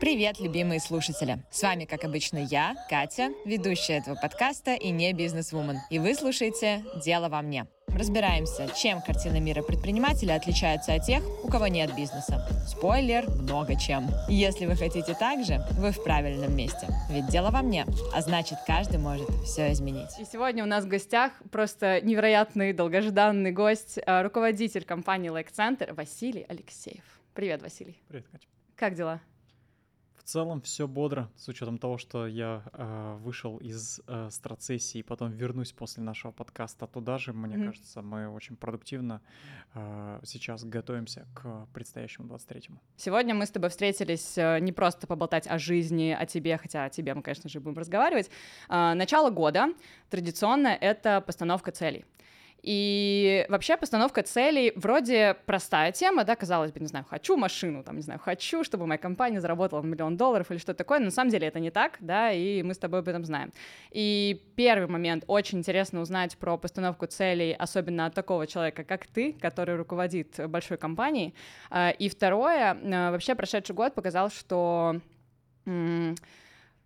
[0.00, 1.44] Привет, любимые слушатели!
[1.50, 5.76] С вами, как обычно, я, Катя, ведущая этого подкаста и не бизнес-вумен.
[5.90, 7.66] И вы слушаете «Дело во мне».
[7.86, 12.48] Разбираемся, чем картина мира предпринимателя отличается от тех, у кого нет бизнеса.
[12.66, 14.08] Спойлер, много чем.
[14.26, 16.88] Если вы хотите так же, вы в правильном месте.
[17.10, 20.18] Ведь дело во мне, а значит, каждый может все изменить.
[20.18, 25.92] И сегодня у нас в гостях просто невероятный, долгожданный гость, э, руководитель компании Like Center
[25.92, 27.04] Василий Алексеев.
[27.34, 28.00] Привет, Василий.
[28.08, 28.46] Привет, Катя.
[28.76, 29.20] Как дела?
[30.30, 35.02] В целом все бодро, с учетом того, что я э, вышел из э, страцессии и
[35.02, 37.32] потом вернусь после нашего подкаста туда же.
[37.32, 37.66] Мне mm-hmm.
[37.66, 39.22] кажется, мы очень продуктивно
[39.74, 42.78] э, сейчас готовимся к предстоящему 23-му.
[42.96, 46.90] Сегодня мы с тобой встретились э, не просто поболтать о жизни, о тебе, хотя о
[46.90, 48.30] тебе мы, конечно же, будем разговаривать.
[48.68, 49.74] Э, начало года
[50.10, 52.04] традиционно это постановка целей.
[52.62, 57.96] И вообще постановка целей вроде простая тема, да, казалось бы, не знаю, хочу машину, там,
[57.96, 61.30] не знаю, хочу, чтобы моя компания заработала миллион долларов или что-то такое, но на самом
[61.30, 63.52] деле это не так, да, и мы с тобой об этом знаем.
[63.90, 69.32] И первый момент, очень интересно узнать про постановку целей, особенно от такого человека, как ты,
[69.32, 71.34] который руководит большой компанией.
[71.70, 75.00] А, и второе, а, вообще прошедший год показал, что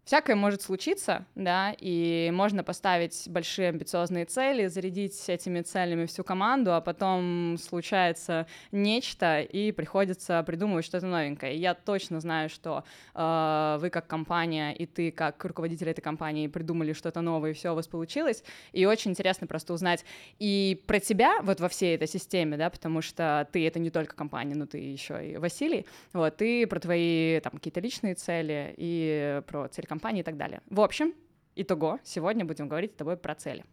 [0.04, 6.74] всякое может случиться, да, и можно поставить большие амбициозные цели, зарядить этими целями всю команду,
[6.74, 11.54] а потом случается нечто, и приходится придумывать что-то новенькое.
[11.54, 16.48] И я точно знаю, что э, вы как компания, и ты как руководитель этой компании
[16.48, 18.44] придумали что-то новое, и все у вас получилось.
[18.72, 20.04] И очень интересно просто узнать
[20.38, 24.14] и про тебя вот во всей этой системе, да, потому что ты— это не только
[24.14, 29.40] компания, но ты еще и Василий, вот, и про твои там какие-то личные цели, и
[29.46, 30.60] про цель компании и так далее.
[30.70, 31.14] В общем,
[31.56, 33.64] итого, сегодня будем говорить с тобой про цели.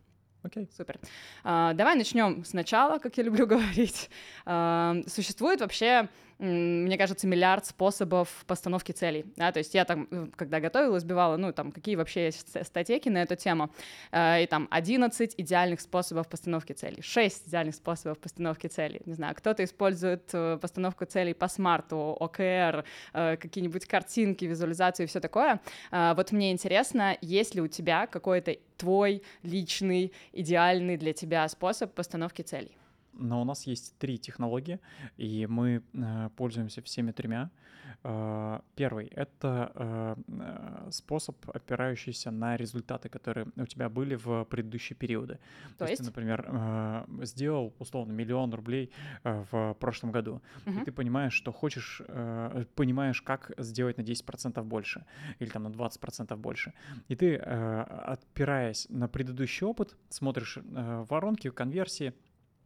[0.44, 0.64] Окей.
[0.64, 0.76] Okay.
[0.78, 1.00] Супер.
[1.44, 4.10] А, давай начнем сначала, как я люблю говорить.
[4.46, 6.10] А, существует вообще
[6.42, 9.25] мне кажется, миллиард способов постановки целей.
[9.36, 9.52] Да?
[9.52, 13.22] То есть я там, э, когда готовила, сбивала, ну, там, какие вообще есть статейки на
[13.22, 13.70] эту тему,
[14.11, 19.01] э, и там 11 идеальных способов постановки целей, 6 идеальных способов постановки целей.
[19.06, 25.19] Не знаю, кто-то использует э, постановку целей по смарту, ОКР, какие-нибудь картинки, визуализацию и все
[25.19, 25.59] такое.
[25.91, 32.41] Вот мне интересно, есть ли у тебя какой-то твой личный, идеальный для тебя способ постановки
[32.41, 32.81] целей?
[33.14, 34.80] Но у нас есть три технологии,
[35.18, 37.50] и мы э, пользуемся всеми тремя.
[38.04, 45.40] Э, первый— это э, способ, опирающийся на результаты, которые у тебя были в предыдущие периоды.
[45.78, 48.92] То, То есть, ты, например, сделал, условно, миллион рублей
[49.24, 50.80] в прошлом году, угу.
[50.80, 52.02] и ты понимаешь, что хочешь,
[52.76, 55.06] понимаешь, как сделать на 10% больше
[55.40, 56.74] или там на 20% больше.
[57.08, 62.14] И ты, опираясь на предыдущий опыт, смотришь воронки, конверсии,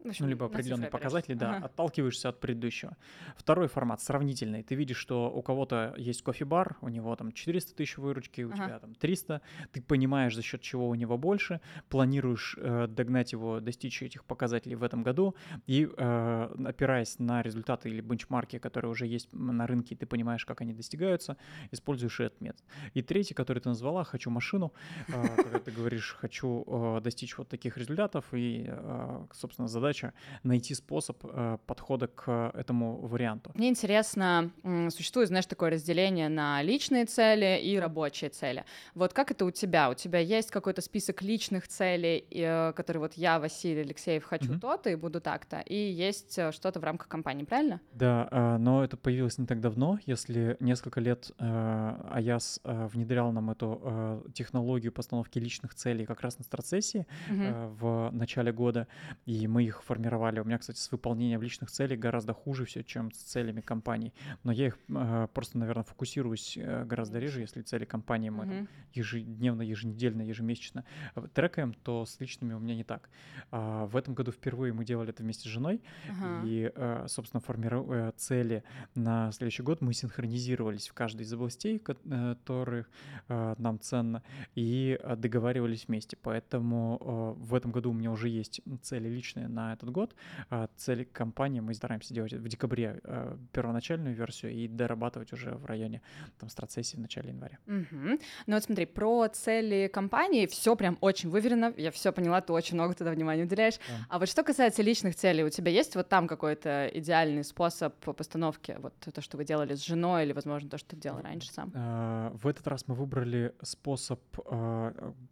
[0.09, 1.65] общем, ну, либо определенные показатели, да, ага.
[1.65, 2.97] отталкиваешься от предыдущего.
[3.37, 4.63] Второй формат сравнительный.
[4.63, 8.65] Ты видишь, что у кого-то есть кофе-бар, у него там 400 тысяч выручки, у ага.
[8.65, 9.41] тебя там 300.
[9.71, 14.75] Ты понимаешь, за счет чего у него больше, планируешь э, догнать его, достичь этих показателей
[14.75, 15.35] в этом году,
[15.67, 20.61] и э, опираясь на результаты или бенчмарки, которые уже есть на рынке, ты понимаешь, как
[20.61, 21.37] они достигаются,
[21.71, 22.63] используешь этот метод.
[22.93, 24.73] И третий, который ты назвала, «хочу машину»,
[25.07, 30.13] э, когда ты говоришь «хочу э, достичь вот таких результатов», и, э, собственно, задача задача
[30.43, 33.51] найти способ э, подхода к этому варианту.
[33.55, 34.51] Мне интересно,
[34.89, 38.65] существует, знаешь, такое разделение на личные цели и рабочие цели.
[38.95, 39.89] Вот как это у тебя?
[39.89, 44.59] У тебя есть какой-то список личных целей, э, которые вот я, Василий Алексеев, хочу mm-hmm.
[44.59, 47.79] то-то и буду так-то, и есть э, что-то в рамках компании, правильно?
[47.93, 49.99] Да, э, но это появилось не так давно.
[50.05, 57.05] Если несколько лет Аяс внедрял нам эту технологию постановки личных целей как раз на страцессии
[57.29, 57.75] mm-hmm.
[57.79, 58.87] в начале года,
[59.25, 60.39] и мы их формировали.
[60.39, 64.13] У меня, кстати, с выполнением личных целей гораздо хуже все, чем с целями компаний.
[64.43, 68.67] Но я их э, просто, наверное, фокусируюсь э, гораздо реже, если цели компании мы mm-hmm.
[68.93, 70.85] ежедневно, еженедельно, ежемесячно
[71.15, 73.09] э, трекаем, то с личными у меня не так.
[73.51, 76.47] А, в этом году впервые мы делали это вместе с женой, uh-huh.
[76.47, 78.63] и, э, собственно, формируя цели
[78.95, 82.89] на следующий год, мы синхронизировались в каждой из областей, которых
[83.27, 84.23] э, нам ценно,
[84.55, 86.17] и договаривались вместе.
[86.21, 90.15] Поэтому в этом году у меня уже есть цели личные на этот год.
[90.49, 95.65] А, цель компании мы стараемся делать в декабре а, первоначальную версию и дорабатывать уже в
[95.65, 96.01] районе
[96.39, 97.59] там страцессии в начале января.
[97.67, 98.19] Угу.
[98.47, 102.75] Ну вот смотри, про цели компании все прям очень выверено, я все поняла, ты очень
[102.75, 103.77] много туда внимания уделяешь.
[103.87, 104.05] Да.
[104.09, 108.77] А вот что касается личных целей, у тебя есть вот там какой-то идеальный способ постановки,
[108.79, 111.71] вот то, что вы делали с женой или, возможно, то, что ты делал раньше сам?
[111.75, 114.19] А, в этот раз мы выбрали способ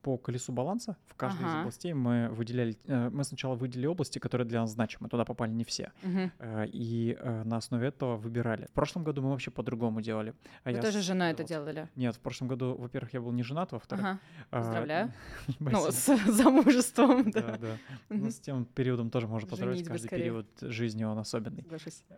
[0.01, 0.98] по колесу баланса.
[1.07, 1.50] В каждой ага.
[1.50, 5.09] из областей мы выделяли, э, мы сначала выделили области, которые для нас значимы.
[5.09, 5.91] Туда попали не все.
[6.39, 8.65] Э, И э, на основе этого выбирали.
[8.65, 10.33] В прошлом году мы вообще по-другому делали.
[10.63, 11.87] А Вы я тоже с женой это делали?
[11.97, 14.05] Нет, в прошлом году, во-первых, я был не женат, во-вторых...
[14.05, 14.19] Ага.
[14.51, 15.11] а, Поздравляю.
[15.59, 17.57] Ну, с замужеством, Да, да.
[17.57, 17.77] да.
[18.09, 19.87] Ну, с тем периодом тоже можно поздравить.
[19.87, 21.65] Каждый период жизни, он особенный.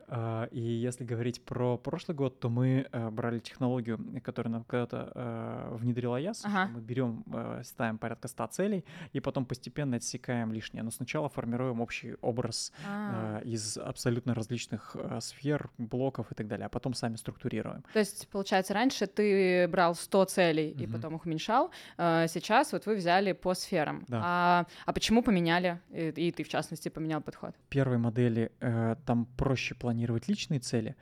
[0.08, 5.70] А, И если говорить про прошлый год, то мы э, брали технологию, которую нам когда-то
[5.72, 6.46] внедрила ЯС.
[6.46, 7.24] Мы берем,
[7.64, 10.84] ставим порядка 100 целей и потом постепенно отсекаем лишнее.
[10.84, 13.40] Но сначала формируем общий образ А.
[13.44, 17.84] э, из абсолютно различных э, сфер, блоков и так далее, а потом сами структурируем.
[17.94, 20.94] То есть, получается, раньше ты брал 100 целей и Мгм.
[20.94, 21.72] потом их уменьшал.
[21.98, 24.06] э, Сейчас вот вы взяли по сферам.
[24.08, 24.22] Да.
[24.24, 25.80] А, а почему поменяли?
[25.92, 27.56] И, и ты, в частности, поменял подход.
[27.70, 30.96] первой модели э, там проще планировать личные цели,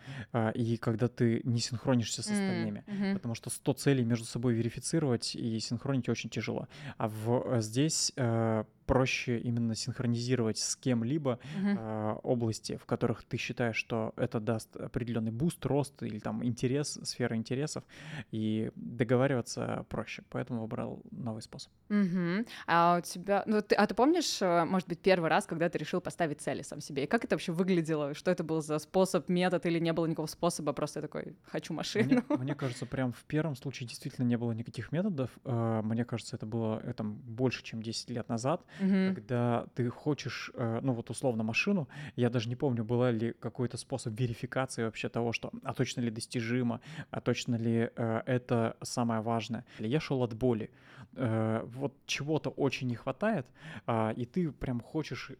[0.55, 2.83] и когда ты не синхронишься с остальными.
[2.87, 3.13] мгм.
[3.13, 6.67] Потому что 100 целей между собой верифицировать и синхронить очень тяжело.
[6.97, 11.77] А в, здесь э, проще именно синхронизировать с кем-либо Мгм.
[11.77, 16.99] э, области, в которых ты считаешь, что это даст определенный boost, рост или там интерес,
[17.03, 17.83] сфера интересов,
[18.31, 20.23] и договариваться проще.
[20.29, 21.71] Поэтому выбрал новый способ.
[21.89, 22.45] Мгм.
[22.67, 25.77] А у тебя, ну ты, а ты помнишь, э, может быть, первый раз, когда ты
[25.77, 27.03] решил поставить цели сам себе?
[27.03, 28.13] И как это вообще выглядело?
[28.13, 30.73] Что это был за способ, метод или не было никакого спосоа?
[30.73, 32.05] Просто такой хочу машину.
[32.05, 35.29] Мне, мне кажется, прям в первом случае действительно не было никаких методов.
[35.45, 39.15] Э, Мне кажется, это было э, там, больше, чем 10 лет назад, Мгм.
[39.15, 43.77] когда ты хочешь, э, ну вот условно машину, я даже не помню, была ли какой-то
[43.77, 46.79] способ верификации вообще того, что, а точно ли достижимо,
[47.11, 49.65] а точно ли э, это самое важное.
[49.79, 50.69] Я шел от боли.
[51.15, 53.45] Э, Вот чего-то очень не хватает,
[53.85, 55.31] а, и ты прям хочешь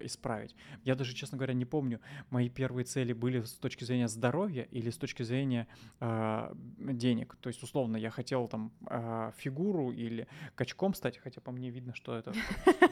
[0.00, 0.54] исправить.
[0.84, 2.00] Я даже, честно говоря, не помню,
[2.30, 5.66] мои первые цели были с точки зрения здоровья или с точки зрения
[6.00, 7.36] а, денег.
[7.40, 11.94] То есть, условно, я хотел там а, фигуру или качком стать, хотя по мне видно,
[11.94, 12.32] что это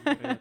[0.05, 0.37] э,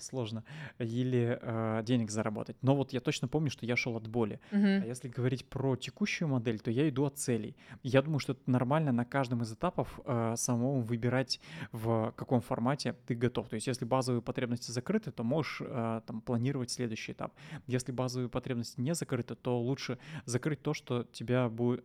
[0.00, 0.44] сложно,
[0.78, 2.56] или а, денег заработать.
[2.62, 4.40] Но вот я точно помню, что я шел от боли.
[4.52, 4.84] А Мгм.
[4.88, 7.56] если говорить про текущую модель, то я иду от целей.
[7.82, 11.40] Я думаю, что это нормально на каждом из этапов э, самому выбирать,
[11.72, 13.48] в каком формате ты готов.
[13.48, 17.32] То есть, если базовые потребности закрыты, то можешь э, там планировать следующий этап.
[17.66, 21.84] Если базовые потребности не закрыты, то лучше закрыть то, что тебя будет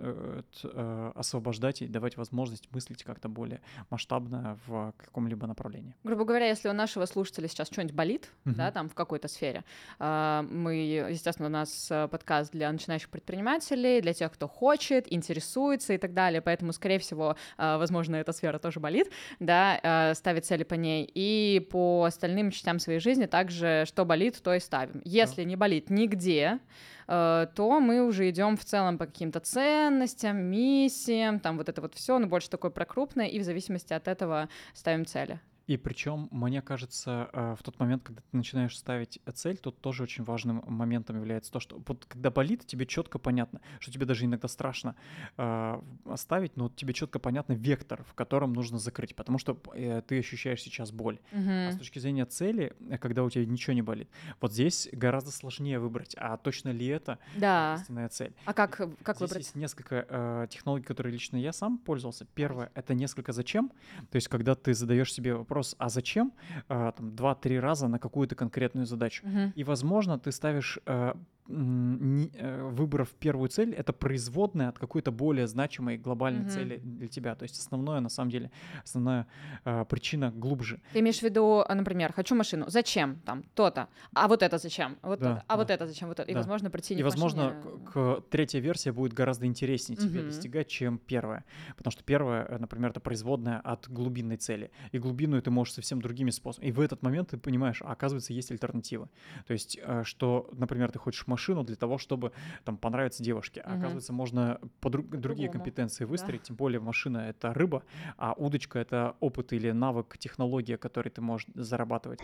[0.63, 5.95] э, освобождать и давать возможность мыслить как-то более масштабно в каком-либо направлении.
[6.03, 8.55] Грубо говоря, если у нашего слушателя сейчас что-нибудь болит, Мгм.
[8.55, 9.63] да, там в какой-то сфере,
[9.99, 10.75] а, мы,
[11.09, 16.13] естественно, у нас э, подкаст для начинающих предпринимателей, для тех, кто хочет, интересуется и так
[16.13, 20.75] далее, поэтому, скорее всего, а, возможно, эта сфера тоже болит, да, а, ставить цели по
[20.75, 25.01] ней, и по остальным частям своей жизни также, что болит, то и ставим.
[25.05, 26.59] Если не болит нигде,
[27.07, 31.95] э, то мы уже идем в целом по каким-то ценностям, миссиям, там вот это вот
[31.95, 35.39] все, но больше такое про крупное, и в зависимости от этого ставим цели.
[35.69, 40.01] И причем, мне кажется, э, в тот момент, когда ты начинаешь ставить цель, тут тоже
[40.01, 44.25] очень важным моментом является то, что вот когда болит, тебе четко понятно, что тебе даже
[44.25, 44.95] иногда страшно
[45.37, 45.79] э,
[46.15, 50.59] ставить, но тебе четко понятно вектор, в котором нужно закрыть, потому что э, ты ощущаешь
[50.63, 51.19] сейчас боль.
[51.31, 51.71] А Мгм.
[51.73, 54.09] с точки зрения цели, э, когда у тебя ничего не болит,
[54.41, 57.75] вот здесь гораздо сложнее выбрать, а точно ли это Да.
[57.79, 58.33] истинная цель.
[58.45, 59.37] А как, как Здесь выбрать?
[59.43, 62.25] есть несколько э, технологий, которые лично я сам пользовался.
[62.33, 63.71] Первое— это несколько «зачем?».
[64.09, 66.33] То есть когда ты задаешь себе вопрос «а зачем?»
[66.69, 69.25] э, там, два-три раза на какую-то конкретную задачу.
[69.25, 69.53] Мгм.
[69.55, 71.13] И, возможно, ты ставишь э,
[71.49, 76.49] выбрав первую цель, это производная от какой-то более значимой глобальной Мгм.
[76.49, 77.35] цели для тебя.
[77.35, 78.51] То есть основное, на самом деле,
[78.83, 79.25] основная
[79.65, 80.79] э, причина глубже.
[80.93, 82.65] Ты имеешь в виду, а, например, хочу машину.
[82.69, 83.19] Зачем?
[83.25, 83.87] Там то-то.
[84.13, 84.97] А вот это зачем?
[85.01, 85.43] Вот Да, это.
[85.47, 85.73] А вот да.
[85.73, 86.07] это зачем?
[86.09, 86.29] Вот это.
[86.29, 86.39] И, Да.
[86.39, 90.29] возможно, прийти не И, возможно, к, к- третья версия будет гораздо интереснее тебе Мгм.
[90.29, 91.43] достигать, чем первая.
[91.77, 94.69] Потому что первая, э, например, это производная от глубинной цели.
[94.91, 96.69] И глубинную ты можешь совсем другими способами.
[96.69, 99.09] И в этот момент ты понимаешь, а оказывается, есть альтернатива.
[99.47, 102.31] То есть, э, что, например, ты хочешь машину для того, чтобы
[102.65, 103.61] там понравиться девушке.
[103.61, 103.79] А Мгм.
[103.79, 106.09] оказывается, можно по друг- другие компетенции Да.
[106.11, 106.43] выстроить.
[106.43, 107.83] Тем более машина— это рыба,
[108.17, 112.19] а удочка— это опыт или навык, технология, который ты можешь зарабатывать.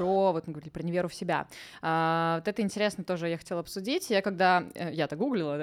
[0.00, 1.46] Про, вот мы говорили про неверу в себя.
[1.82, 4.08] А, вот это интересно тоже я хотела обсудить.
[4.08, 5.58] Я когда, э, я-то гуглила,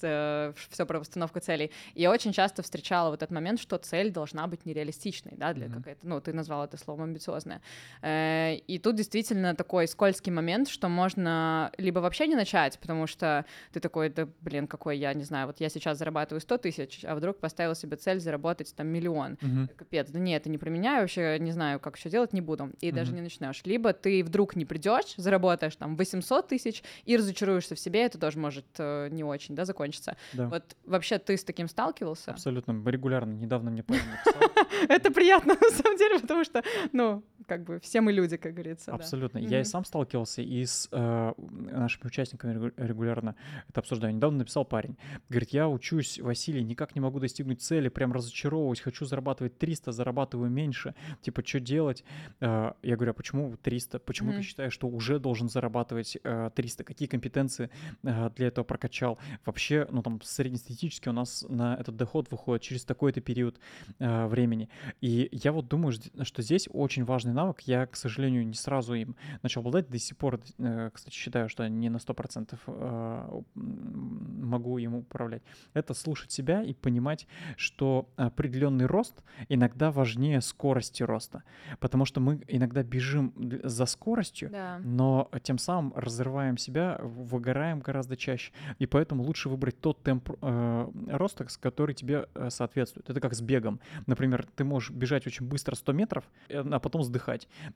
[0.00, 4.46] да, все про восстановку целей, я очень часто встречала вот этот момент, что цель должна
[4.48, 5.76] быть нереалистичной, да, для Мгм.
[5.76, 7.60] какой-то, ну, ты назвал это словом амбициозная.
[8.02, 13.44] Э, И тут действительно такой скользкий момент, что можно либо вообще не начать, потому что
[13.72, 17.14] ты такой, да, блин, какой я, не знаю, вот я сейчас зарабатываю 100 тысяч, а
[17.14, 19.68] вдруг поставил себе цель заработать там миллион Мгм.
[19.76, 22.40] капец, да нет, это не про меня, я вообще не знаю, как еще делать, не
[22.40, 23.16] буду, и даже Мгм.
[23.16, 23.62] не начнешь.
[23.64, 28.38] Либо ты вдруг не придешь, заработаешь там 800 тысяч и разочаруешься в себе, это тоже
[28.38, 30.16] может э, не очень, да, закончиться.
[30.32, 30.48] Да.
[30.48, 32.32] Вот вообще ты с таким сталкивался?
[32.32, 33.32] Абсолютно регулярно.
[33.32, 34.66] Недавно мне парень написал.
[34.88, 38.92] Это приятно на самом деле, потому что, ну, как бы все мы люди, как говорится.
[38.92, 39.40] Абсолютно.
[39.40, 39.46] Да.
[39.46, 43.36] Я и сам сталкивался, и с э, нашими участниками регулярно
[43.68, 44.14] это обсуждаю.
[44.14, 44.96] Недавно написал парень.
[45.28, 50.50] Говорит, я учусь, Василий, никак не могу достигнуть цели, прям разочаровываюсь, хочу зарабатывать 300, зарабатываю
[50.50, 50.94] меньше.
[51.22, 52.04] Типа, что делать?
[52.40, 54.00] Э, я говорю, а почему 300?
[54.00, 54.36] Почему mm-hmm.
[54.36, 56.84] ты считаешь, что уже должен зарабатывать э, 300?
[56.84, 57.70] Какие компетенции
[58.02, 59.18] э, для этого прокачал?
[59.44, 63.58] Вообще, ну там среднестатистически у нас на этот доход выходит через такой-то период
[63.98, 64.68] э, времени.
[65.00, 67.60] И я вот думаю, что здесь очень важный навык.
[67.60, 69.88] Я, к сожалению, не сразу им начал обладать.
[69.88, 75.42] До сих пор, э, кстати, считаю, что не на 100% э, могу им управлять.
[75.74, 77.26] Это слушать себя и понимать,
[77.56, 81.42] что определенный рост иногда важнее скорости роста.
[81.78, 84.78] Потому что мы иногда бежим за скоростью, да.
[84.82, 88.52] но тем самым разрываем себя, выгораем гораздо чаще.
[88.78, 93.10] И поэтому лучше выбрать тот темп э, роста, который тебе э, соответствует.
[93.10, 93.80] Это как с бегом.
[94.06, 97.25] Например, ты можешь бежать очень быстро 100 метров, а потом сдыхать.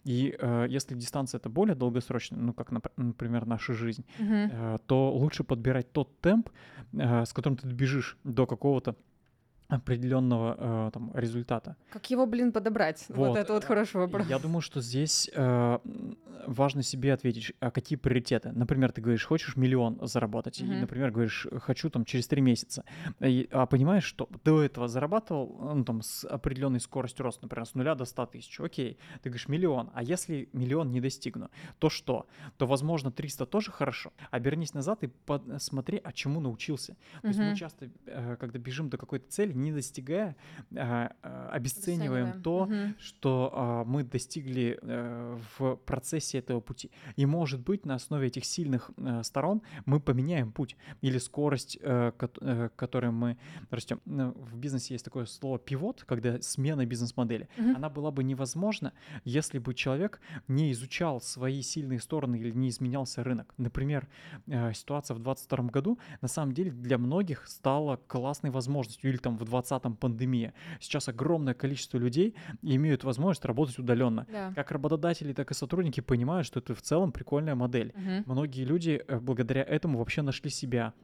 [0.05, 4.33] И э, если дистанция это более долгосрочная, ну как, например, наша жизнь, угу.
[4.33, 6.51] э, то лучше подбирать тот темп,
[6.93, 8.95] э, с которым ты бежишь до какого-то
[9.71, 11.77] определенного э, там результата.
[11.91, 13.05] Как его, блин, подобрать?
[13.09, 14.27] Вот, вот это вот хороший вопрос.
[14.29, 15.79] Я думаю, что здесь э,
[16.47, 18.53] важно себе ответить, а какие приоритеты.
[18.53, 20.77] Например, ты говоришь, хочешь миллион заработать, mm-hmm.
[20.77, 22.85] и, например, говоришь, хочу там через три месяца,
[23.21, 27.75] и, а понимаешь, что до этого зарабатывал ну, там с определенной скоростью роста, например, с
[27.75, 32.27] нуля до 100 тысяч, окей, ты говоришь миллион, а если миллион не достигну, то что?
[32.57, 34.13] То, возможно, 300 тоже хорошо.
[34.31, 36.97] Обернись назад и посмотри, а чему научился.
[37.23, 37.29] То mm-hmm.
[37.29, 40.37] есть мы часто, э, когда бежим до какой-то цели, не достигая,
[40.75, 42.75] а, а, обесцениваем то, угу.
[42.99, 46.91] что а, мы достигли а, в процессе этого пути.
[47.17, 52.13] И может быть на основе этих сильных а, сторон мы поменяем путь или скорость, ко-
[52.41, 53.37] а, которой мы
[53.71, 54.01] растем.
[54.05, 57.49] Ну, в бизнесе есть такое слово пивот, когда смена бизнес-модели.
[57.59, 57.77] Угу.
[57.77, 58.93] Она была бы невозможна,
[59.25, 63.55] если бы человек не изучал свои сильные стороны или не изменялся рынок.
[63.59, 64.09] Например,
[64.75, 69.45] ситуация в 2022 году на самом деле для многих стала классной возможностью или там в
[69.51, 70.55] 2020 пандемия.
[70.81, 74.27] Сейчас огромное количество людей имеют возможность работать удаленно.
[74.31, 74.53] Да.
[74.55, 77.93] Как работодатели, так и сотрудники понимают, что это в целом прикольная модель.
[77.97, 78.33] Угу.
[78.33, 80.95] Многие люди э, благодаря этому вообще нашли себя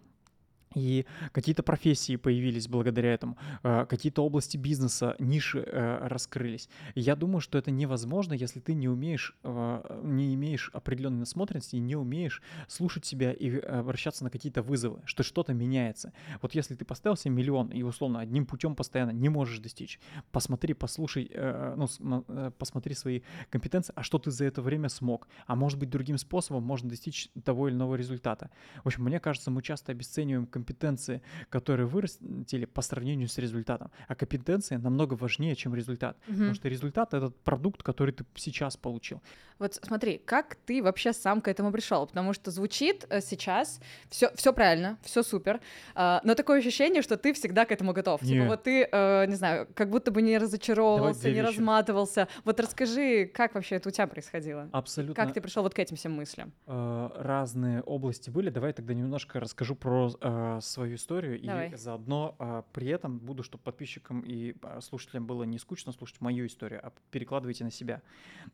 [0.76, 6.68] и какие-то профессии появились благодаря этому, э, какие-то области бизнеса, ниши э, раскрылись.
[6.95, 11.97] Я думаю, что это невозможно, если ты не умеешь, э, не имеешь определенной насмотренности не
[11.97, 16.12] умеешь слушать себя и обращаться на какие-то вызовы, что что-то меняется.
[16.42, 19.99] Вот если ты поставил себе миллион и условно одним путем постоянно не можешь достичь,
[20.30, 21.30] посмотри, послушай,
[21.76, 22.25] ну,
[22.59, 26.64] посмотри свои компетенции, а что ты за это время смог, а может быть другим способом
[26.64, 28.50] можно достичь того или иного результата.
[28.85, 33.90] В общем, мне кажется, мы часто обесцениваем компетенции компетенции, которые вырастили по сравнению с результатом.
[34.08, 36.16] А компетенция намного важнее, чем результат.
[36.26, 36.32] Угу.
[36.32, 39.20] Потому что результат— это продукт, который ты сейчас получил.
[39.58, 42.06] Вот смотри, как ты вообще сам к этому пришел?
[42.06, 43.80] Потому что звучит э, сейчас
[44.11, 45.61] все, все правильно, все супер,
[45.94, 48.23] э, но такое ощущение, что ты всегда к этому готов.
[48.23, 48.32] Нет.
[48.32, 52.28] Типа вот ты, э, не знаю, как будто бы не разочаровывался, не разматывался.
[52.44, 54.68] Вот расскажи, как вообще это у тебя происходило?
[54.73, 55.14] Абсолютно.
[55.14, 56.52] Как ты пришел вот к этим всем мыслям?
[56.66, 58.50] Э, разные области были.
[58.50, 60.11] Давай тогда немножко расскажу про
[60.46, 61.70] э, свою историю Давай.
[61.70, 66.46] и заодно э, при этом буду, чтобы подписчикам и слушателям было не скучно слушать мою
[66.46, 68.02] историю, а перекладывайте на себя.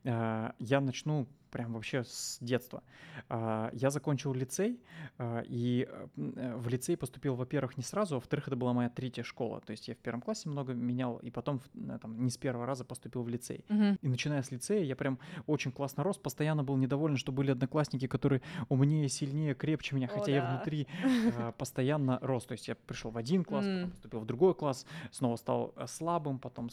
[0.05, 2.83] Э, я начну прям вообще с детства.
[3.29, 4.81] А, я закончил лицей,
[5.19, 9.23] а, и э, в лицей поступил, во-первых, не сразу, а во-вторых, это была моя третья
[9.23, 9.61] школа.
[9.61, 12.67] То есть я в первом классе много менял, и потом э, там, не с первого
[12.67, 13.65] раза поступил в лицей.
[13.69, 13.99] Uh-huh.
[14.01, 18.07] И начиная с лицея, я прям очень классно рос, постоянно был недоволен, что были одноклассники,
[18.07, 18.41] которые
[18.71, 20.57] умнее, сильнее, крепче меня, хотя oh, я да.
[20.57, 20.89] внутри
[21.59, 22.47] постоянно рос.
[22.47, 25.87] То есть я пришел в один класс, потом поступил в другой класс, снова стал э,
[25.87, 26.71] слабым, потом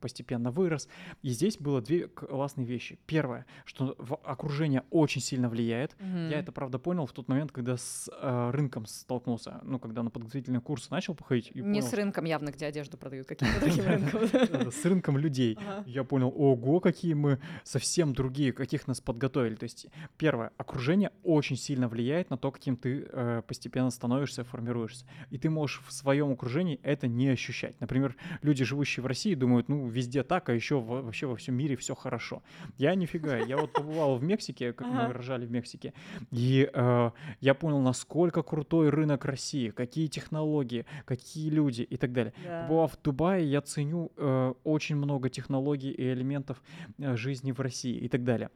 [0.00, 0.88] постепенно вырос.
[1.22, 2.98] И здесь было две классные вещи.
[3.06, 3.91] Первое, что
[4.24, 5.96] окружение очень сильно влияет.
[5.98, 6.30] Mm-hmm.
[6.30, 9.60] Я это, правда, понял в тот момент, когда с э, рынком столкнулся.
[9.62, 11.54] Ну, когда на подготовительные курсы начал походить.
[11.54, 14.72] Не понял, с рынком явно, где одежду продают, каким-то другим рынком.
[14.72, 15.58] С рынком людей.
[15.86, 19.54] Я понял, ого, какие мы совсем другие, каких нас подготовили.
[19.54, 25.06] То есть, первое, окружение очень сильно влияет на то, каким ты э, постепенно становишься, формируешься.
[25.30, 27.80] И ты можешь в своем окружении это не ощущать.
[27.80, 31.76] Например, люди, живущие в России, думают, ну, везде так, а еще вообще во всем мире
[31.76, 32.42] все хорошо.
[32.78, 35.08] Я нифига, я вот побывал в Мексике, как ага.
[35.08, 35.92] мы рожали в Мексике,
[36.30, 37.10] и э,
[37.40, 42.32] я понял, насколько крутой рынок России, какие технологии, какие люди и так далее.
[42.44, 42.62] Да.
[42.62, 46.62] Побывав в Дубае, я ценю э, очень много технологий и элементов
[46.98, 48.50] э, жизни в России и так далее.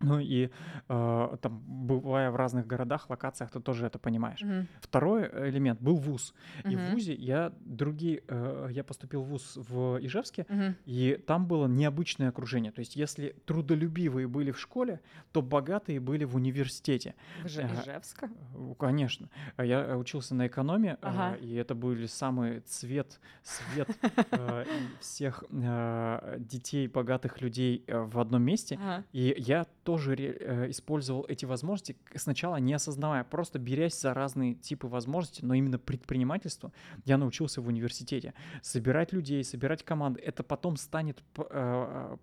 [0.00, 0.50] Ну и
[0.88, 4.42] э, там, бывая в разных городах, локациях, ты тоже это понимаешь.
[4.42, 4.66] Mm-hmm.
[4.80, 6.34] Второй элемент был вуз.
[6.62, 6.72] Mm-hmm.
[6.72, 10.74] И в вузе я другие, э, я поступил в вуз в Ижевске, mm-hmm.
[10.86, 12.70] и там было необычное окружение.
[12.70, 15.00] То есть если трудолюбивые были в школе,
[15.32, 17.14] то богатые были в университете.
[17.42, 18.30] В же Ижевска?
[18.54, 19.28] Э, конечно.
[19.58, 21.36] Я учился на экономе, ага.
[21.36, 23.88] э, и это были самый цвет, свет
[24.30, 24.64] э,
[25.00, 28.78] всех э, детей богатых людей э, в одном месте.
[28.80, 29.04] Ага.
[29.12, 34.86] И я тоже э, использовал эти возможности, сначала не осознавая, просто берясь за разные типы
[34.86, 36.72] возможностей, но именно предпринимательство
[37.06, 38.34] я научился в университете.
[38.60, 42.18] Собирать людей, собирать команды, это потом станет э,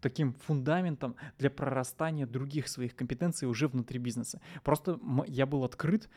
[0.00, 4.40] таким фундаментом для прорастания других своих компетенций уже внутри бизнеса.
[4.64, 6.08] Просто я был открыт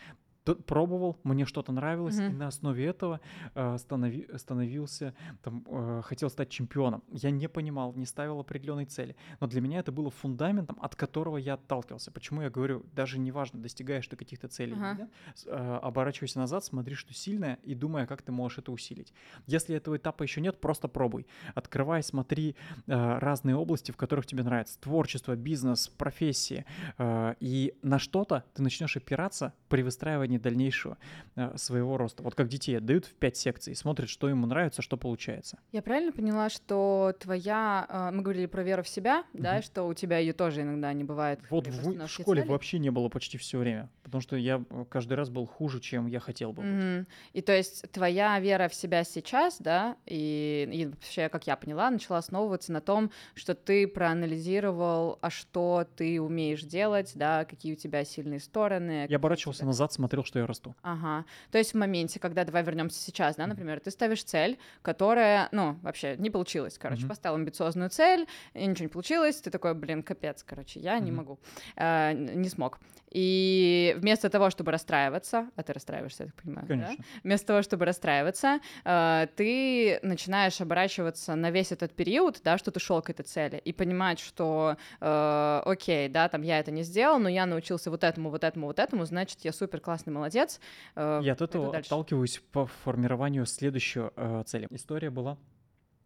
[0.43, 2.31] пробовал, мне что-то нравилось, mm-hmm.
[2.31, 3.21] и на основе этого
[3.55, 7.03] э, станови, становился, там, э, хотел стать чемпионом.
[7.09, 11.37] Я не понимал, не ставил определенной цели, но для меня это было фундаментом, от которого
[11.37, 12.11] я отталкивался.
[12.11, 14.97] Почему я говорю, даже неважно, достигаешь ты каких-то целей, uh-huh.
[14.97, 15.09] нет,
[15.45, 19.13] э, оборачивайся назад, смотри, что сильное, и думай, а как ты можешь это усилить.
[19.47, 21.25] Если этого этапа еще нет, просто пробуй.
[21.55, 22.55] Открывай, смотри
[22.87, 24.79] э, разные области, в которых тебе нравится.
[24.79, 26.65] Творчество, бизнес, профессии.
[26.97, 30.97] Э, и на что-то ты начнешь опираться при выстраивании плане дальнейшего
[31.35, 32.23] э, своего роста.
[32.23, 35.59] Вот как детей отдают в пять секций, смотрят, что ему нравится, что получается.
[35.71, 39.43] Я правильно поняла, что твоя, э, мы говорили про веру в себя, угу.
[39.43, 41.39] да, что у тебя ее тоже иногда не бывает.
[41.49, 42.51] Вот в, в школе цели.
[42.51, 46.07] вообще не было почти все время, потому что я э, каждый раз был хуже, чем
[46.07, 46.63] я хотел бы.
[46.63, 47.05] Угу.
[47.33, 51.89] И то есть твоя вера в себя сейчас, да, и, и вообще, как я поняла,
[51.89, 57.75] начала основываться на том, что ты проанализировал, а что ты умеешь делать, да, какие у
[57.75, 59.05] тебя сильные стороны.
[59.09, 59.67] Я оборачивался тебя...
[59.67, 60.75] назад, смотрел что я расту.
[60.81, 61.25] Ага.
[61.51, 65.79] То есть в моменте, когда, давай вернемся сейчас, да, например, ты ставишь цель, которая, ну,
[65.81, 67.07] вообще не получилась, короче, mm-hmm.
[67.07, 71.01] поставил амбициозную цель, и ничего не получилось, ты такой, блин, капец, короче, я mm-hmm.
[71.01, 71.39] не могу,
[71.75, 72.79] э, не смог.
[73.13, 76.95] И вместо того, чтобы расстраиваться, а ты расстраиваешься, я так понимаю, Конечно.
[76.97, 77.03] да?
[77.23, 82.79] Вместо того, чтобы расстраиваться, э, ты начинаешь оборачиваться на весь этот период, да, что ты
[82.79, 87.19] шел к этой цели, и понимать, что, э, окей, да, там я это не сделал,
[87.19, 90.59] но я научился вот этому, вот этому, вот этому, значит, я супер классный молодец.
[90.95, 94.67] Э, я этого отталкиваюсь по формированию следующей э, цели.
[94.71, 95.37] История была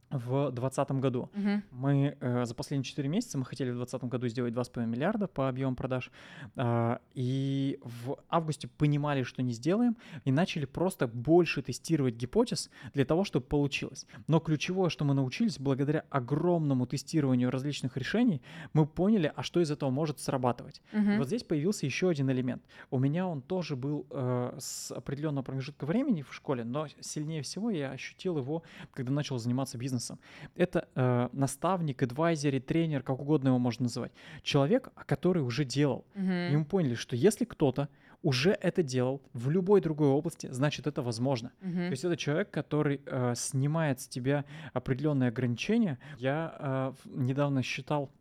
[0.09, 1.29] в 2020 году.
[1.33, 1.61] Uh-huh.
[1.71, 5.49] Мы э, за последние 4 месяца мы хотели в 2020 году сделать 2,5 миллиарда по
[5.49, 6.11] объему продаж.
[6.55, 13.05] Э, и в августе понимали, что не сделаем, и начали просто больше тестировать гипотез для
[13.05, 14.05] того, чтобы получилось.
[14.27, 18.41] Но ключевое, что мы научились, благодаря огромному тестированию различных решений,
[18.73, 20.81] мы поняли, а что из этого может срабатывать.
[20.93, 21.17] Uh-huh.
[21.17, 22.63] Вот здесь появился еще один элемент.
[22.91, 27.69] У меня он тоже был э, с определенного промежутка времени в школе, но сильнее всего
[27.69, 30.19] я ощутил его, когда начал заниматься бизнесом бизнесом.
[30.55, 34.11] Это э, наставник, адвайзер, тренер, как угодно его можно называть.
[34.43, 36.05] Человек, который уже делал.
[36.15, 36.53] Mm-hmm.
[36.53, 37.89] И мы поняли, что если кто-то
[38.23, 41.51] уже это делал в любой другой области, значит, это возможно.
[41.61, 41.85] Mm-hmm.
[41.87, 45.97] То есть это человек, который э, снимает с тебя определенные ограничения.
[46.17, 48.16] Я э, недавно считал а,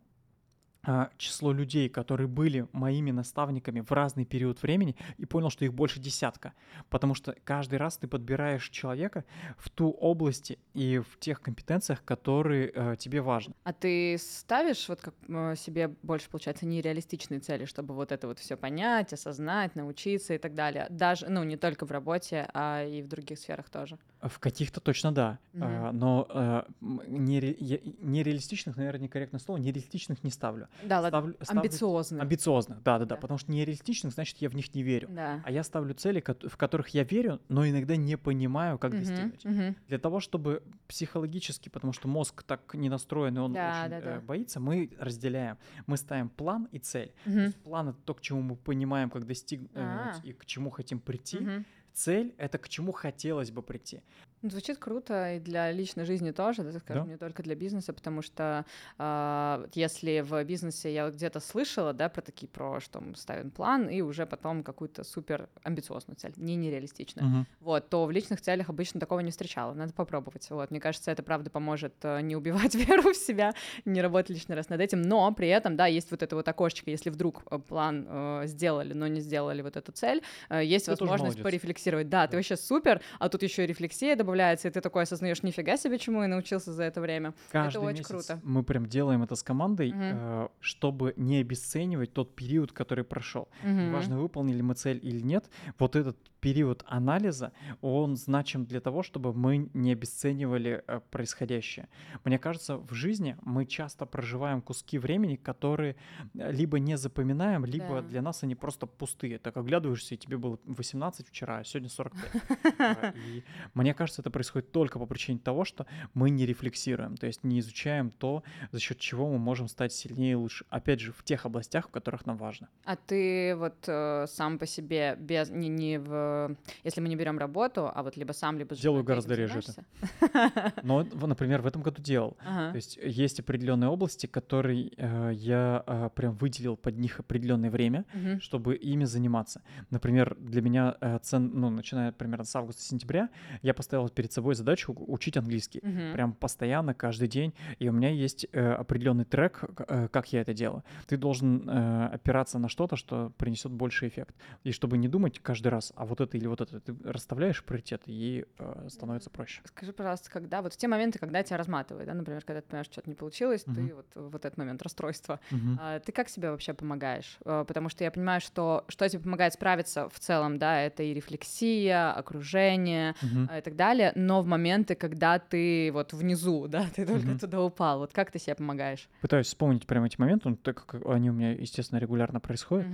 [1.16, 6.00] число людей, которые были моими наставниками в разный период времени, и понял, что их больше
[6.00, 6.52] десятка.
[6.88, 9.24] Потому что каждый раз ты подбираешь человека
[9.58, 13.54] в ту области и в тех компетенциях, которые э, тебе важны.
[13.64, 18.38] А ты ставишь вот как э, себе больше, получается, нереалистичные цели, чтобы вот это вот
[18.38, 20.86] все понять, осознать, научиться и так далее?
[20.90, 23.98] Даже, ну, не только в работе, а и в других сферах тоже.
[24.20, 25.38] В каких-то точно да.
[25.54, 25.88] Mm-hmm.
[25.88, 27.56] А, но а, нере,
[28.00, 30.68] нереалистичных, наверное, некорректное слово, нереалистичных не ставлю.
[30.84, 32.22] Да, ставлю, ставлю амбициозных.
[32.22, 35.08] Амбициозных, да, да, да, потому что нереалистичных, значит, я в них не верю.
[35.10, 35.42] Да.
[35.44, 39.00] А я ставлю цели, в которых я верю, но иногда не понимаю, как mm-hmm.
[39.00, 39.44] достигнуть.
[39.44, 39.76] Mm-hmm.
[39.88, 44.00] Для того, чтобы психологически, потому что мозг так не настроен, и он да, очень да,
[44.00, 44.16] да.
[44.16, 45.58] Э, боится, мы разделяем.
[45.86, 47.12] Мы ставим план и цель.
[47.24, 50.20] То есть план— это то, к чему мы понимаем, как достигнуть А-а-а.
[50.26, 51.38] и к чему хотим прийти.
[51.38, 51.64] Mm-hmm
[51.96, 54.02] цель— это к чему хотелось бы прийти.
[54.50, 57.12] Звучит круто и для личной жизни тоже, да, скажем, да.
[57.12, 58.64] не только для бизнеса, потому что
[58.98, 63.88] э, если в бизнесе я где-то слышала, да, про такие, про что мы ставим план
[63.88, 67.46] и уже потом какую-то супер амбициозную цель, не нереалистичную, угу.
[67.60, 71.22] вот, то в личных целях обычно такого не встречала, надо попробовать, вот, мне кажется, это
[71.22, 73.54] правда поможет э, не убивать веру в себя,
[73.84, 76.90] не работать лишний раз над этим, но при этом, да, есть вот это вот окошечко,
[76.90, 80.90] если вдруг э, план э, сделали, но не сделали вот эту цель, э, есть ты
[80.90, 84.70] возможность порефлексировать, да, да, ты вообще супер, а тут еще и рефлексия добавляется, добавляется, и
[84.70, 87.32] ты такой осознаешь, нифига себе, чему я научился за это время.
[87.50, 88.40] Каждый это очень месяц круто.
[88.44, 90.00] мы прям делаем это с командой, Мгм.
[90.02, 93.48] э, чтобы не обесценивать тот период, который прошел.
[93.62, 93.88] Мгм.
[93.88, 99.32] Неважно, выполнили мы цель или нет, вот этот период анализа, он значим для того, чтобы
[99.32, 101.88] мы не обесценивали э, происходящее.
[102.24, 105.96] Мне кажется, в жизни мы часто проживаем куски времени, которые
[106.34, 108.02] э, либо не запоминаем, либо Да.
[108.02, 109.38] для нас они просто пустые.
[109.38, 112.42] Так оглядываешься, и тебе было 18 вчера, а сегодня 45.
[112.78, 113.42] Э, И
[113.74, 117.60] мне кажется, это происходит только по причине того, что мы не рефлексируем, то есть не
[117.60, 120.64] изучаем то, за счет чего мы можем стать сильнее и лучше.
[120.70, 122.68] Опять же, в тех областях, в которых нам важно.
[122.84, 127.38] А ты вот э, сам по себе без не, не в если мы не берем
[127.38, 130.74] работу, а вот либо сам, либо Делаю гораздо реже это.
[130.82, 132.36] Но, например, в этом году делал.
[132.44, 132.70] Ага.
[132.70, 138.04] То есть есть определенные области, которые э, я э, прям выделил под них определенное время,
[138.40, 139.62] чтобы ими заниматься.
[139.90, 143.28] Например, для меня э, цен, ну, начиная примерно с августа-сентября,
[143.62, 145.80] я поставил перед собой задачу учить английский.
[145.82, 146.12] Мгм.
[146.12, 147.54] Прям постоянно, каждый день.
[147.78, 150.82] И у меня есть э, определенный трек, э, как я это делаю.
[151.06, 154.34] Ты должен э, опираться на что-то, что принесет больше эффект.
[154.64, 158.10] И чтобы не думать каждый раз, а вот это или вот это, ты расставляешь приоритеты,
[158.10, 159.60] и э, становится проще.
[159.64, 162.86] Скажи, пожалуйста, когда вот в те моменты, когда тебя разматывает, да, например, когда ты понимаешь,
[162.86, 163.74] что-то не получилось, Мгм.
[163.88, 165.78] ты вот вот этот момент расстройства, Мгм.
[165.80, 167.38] а, ты как себе вообще помогаешь?
[167.44, 171.12] А, Потому что я понимаю, что что тебе помогает справиться в целом, да, это и
[171.14, 173.48] рефлексия, окружение Мгм.
[173.50, 177.38] а, и так далее, но в моменты, когда ты вот внизу, да, ты только Мгм.
[177.38, 179.08] туда упал, вот как ты себе помогаешь?
[179.20, 182.86] Пытаюсь вспомнить прямо эти моменты, ну, так как они у меня, естественно, регулярно происходят.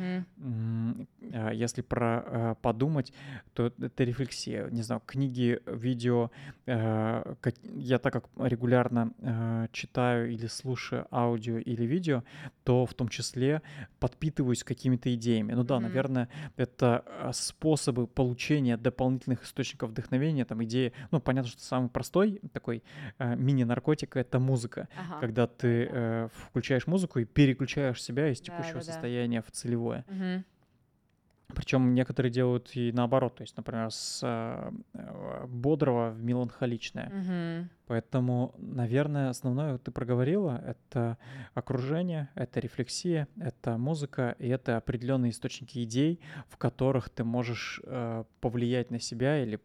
[1.33, 3.13] А, Если про э, подумать,
[3.55, 4.69] то это рефлексия.
[4.71, 6.31] Не знаю, книги, видео.
[6.67, 9.13] как- Я так как регулярно
[9.73, 12.23] читаю или слушаю аудио или видео,
[12.65, 13.63] то в том числе
[14.01, 15.53] подпитываюсь какими-то идеями.
[15.55, 15.83] Ну да, Мгм.
[15.85, 20.92] наверное, это способы получения дополнительных источников вдохновения, там идеи.
[21.11, 22.83] Ну, понятно, что самый простой такой
[23.19, 25.21] э, мини-наркотик— это музыка Ага.
[25.21, 25.93] когда ты да.
[25.93, 28.93] э, включаешь музыку и переключаешь себя из Да, текущего да, да.
[28.93, 30.05] состояния в целевое.
[30.09, 30.45] Мгм.
[31.55, 37.11] Причем некоторые делают и наоборот, то есть, например, с э, э, бодрого в меланхоличное.
[37.11, 37.71] Мгм.
[37.87, 41.19] Поэтому, наверное, основное ты проговорила это
[41.53, 48.25] окружение, это рефлексия, это музыка и это определенные источники идей, в которых ты можешь э,
[48.41, 49.61] повлиять на себя или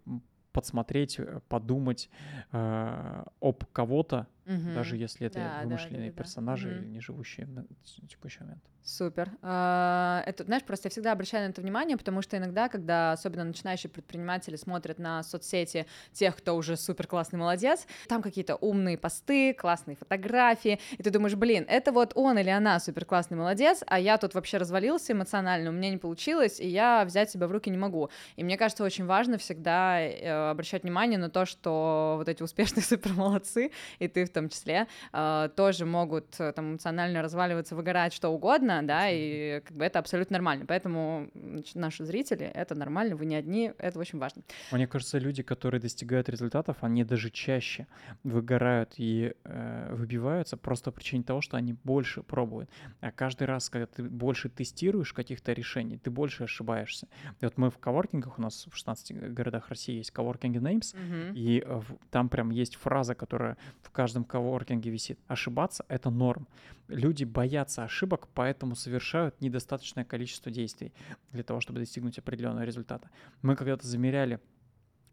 [0.58, 2.10] подсмотреть, э, подумать
[2.52, 4.74] э, об кого-то, Мгм.
[4.74, 6.24] даже если это Да, да, вымышленные да-да-да.
[6.24, 6.78] персонажи Мгм.
[6.80, 7.66] или не живущие на
[8.10, 8.64] текущий момент.
[8.84, 9.32] Супер.
[9.42, 13.44] А, Это, знаешь, просто я всегда обращаю на это внимание, потому что иногда, когда особенно
[13.44, 19.54] начинающие предприниматели смотрят на соцсети тех, кто уже супер классный молодец, там какие-то умные посты,
[19.54, 24.00] классные фотографии, и ты думаешь, блин, это вот он или она супер классный молодец, а
[24.00, 27.70] я тут вообще развалился эмоционально, у меня не получилось, и я взять себя в руки
[27.70, 28.10] не могу.
[28.38, 32.84] И мне кажется, очень важно всегда э, обращать внимание на то, что вот эти успешные
[32.86, 38.14] супер молодцы, и ты в том числе, э, тоже могут э, там эмоционально разваливаться, выгорать,
[38.14, 40.66] что угодно, да, и как бы это абсолютно нормально.
[40.68, 44.42] Поэтому значит, наши зрители, это нормально, вы не одни, это очень важно.
[44.72, 47.88] Мне кажется, люди, которые достигают результатов, они даже чаще
[48.24, 52.70] выгорают и э, выбиваются просто по причине того, что они больше пробуют.
[53.02, 57.08] А каждый раз, когда ты больше тестируешь каких-то решений, ты больше ошибаешься.
[57.42, 61.34] И вот мы в коворкингах, у нас в 16 городах России есть коворкинг names, Мгм.
[61.36, 65.20] И э, в- там прям есть фраза, которая в каждом коворкинге висит.
[65.28, 66.48] Ошибаться— это норм.
[66.88, 70.94] Люди боятся ошибок, поэтому совершают недостаточное количество действий
[71.32, 73.10] для того, чтобы достигнуть определенного результата.
[73.42, 74.57] Мы когда-то замеряли в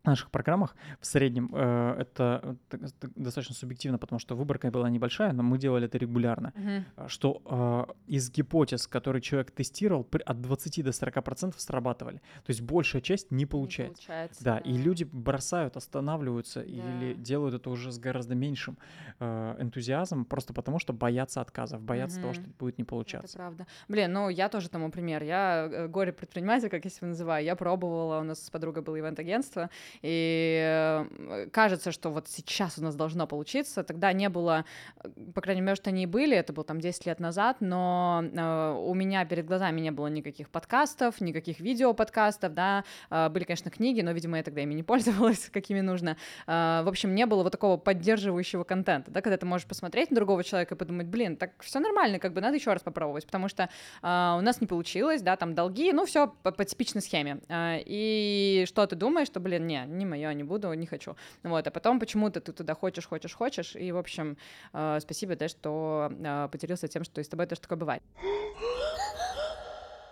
[0.06, 5.32] наших программах в среднем э, это э, т- достаточно субъективно, потому что выборка была небольшая,
[5.32, 6.52] но мы делали это регулярно
[6.96, 7.42] а, что
[7.88, 12.18] э, из гипотез, которые человек тестировал, от 20 до 40% срабатывали.
[12.44, 14.02] То есть большая часть не Не получается.
[14.06, 17.20] получается, Да, и люди бросают, останавливаются или Да.
[17.22, 18.78] делают это уже с гораздо меньшим
[19.20, 22.42] э, энтузиазмом, просто потому что боятся отказов, боятся того, Мгм.
[22.42, 23.36] что будет не Это получаться.
[23.36, 23.66] правда.
[23.88, 25.22] Блин, ну я тоже тому пример.
[25.22, 27.44] Я э, горе-предприниматель, как я себя называю.
[27.44, 29.70] Я пробовала, у нас с подругой было ивент-агентство,
[30.02, 33.82] и э, кажется, что вот сейчас у нас должно получиться.
[33.84, 34.64] Тогда не было,
[35.02, 38.24] э, по крайней мере, что они и были, это было там 10 лет назад, но
[38.24, 42.84] э, у меня перед глазами не было никаких подкастов, никаких видеоподкастов, да.
[43.10, 46.16] Были, конечно, книги, но, видимо, я тогда ими не пользовалась, какими нужно.
[46.46, 50.44] В общем, не было вот такого поддерживающего контента, да, когда ты можешь посмотреть на другого
[50.44, 53.68] человека и подумать, блин, так все нормально, как бы надо еще раз попробовать, потому что
[54.02, 54.06] у
[54.40, 57.40] нас не получилось, да, там долги, ну все по, по типичной схеме.
[57.50, 61.16] И что ты думаешь, что, блин, не, не мое, не буду, не хочу.
[61.42, 64.36] Вот, а потом почему-то ты туда хочешь, хочешь, хочешь, и, в общем,
[64.72, 68.02] а, спасибо, да, что а, поделился тем, что и с тобой тоже такое бывает.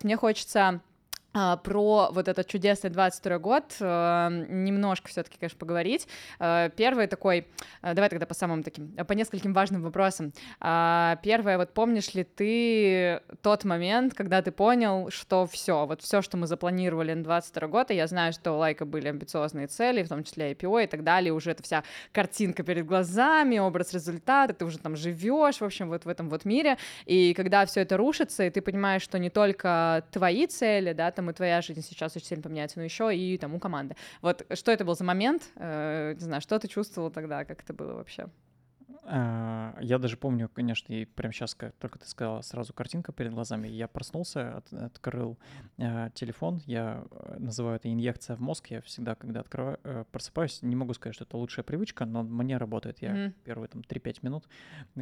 [0.03, 0.81] Мне хочется
[1.33, 6.07] про вот этот чудесный 22 год э, немножко все-таки, конечно, поговорить.
[6.39, 7.49] Э, первый такой,
[7.83, 10.33] давай тогда по самым таким, по нескольким важным вопросам.
[10.61, 16.23] А, первое, вот помнишь ли ты тот момент, когда ты понял, что все, вот все,
[16.23, 20.03] что мы запланировали на 22 год, и я знаю, что у Лайка были амбициозные цели,
[20.03, 24.53] в том числе IPO и так далее, уже это вся картинка перед глазами, образ результата,
[24.53, 27.97] ты уже там живешь, в общем, вот в этом вот мире, и когда все это
[27.97, 32.17] рушится, и ты понимаешь, что не только твои цели, да, там и твоя жизнь сейчас
[32.17, 33.97] очень сильно поменяется, но еще и там у команды.
[34.21, 35.51] Вот что это был за момент?
[35.57, 38.29] Э, не знаю, что ты чувствовал тогда, как это было вообще?
[39.05, 43.33] А, я даже помню, конечно, и прямо сейчас, как только ты сказала, сразу картинка перед
[43.33, 43.67] глазами.
[43.67, 45.39] Я проснулся, от, открыл
[45.79, 46.63] э, телефон.
[46.67, 48.69] Я э, называю это инъекция в мозг.
[48.69, 52.57] Я всегда, когда открываю, э, просыпаюсь, не могу сказать, что это лучшая привычка, но мне
[52.59, 53.03] работает.
[53.03, 53.33] Я mm-hmm.
[53.45, 54.45] первые там 3-5 минут,